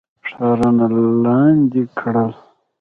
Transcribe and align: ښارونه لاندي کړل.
ښارونه 0.29 0.85
لاندي 1.23 1.83
کړل. 1.97 2.31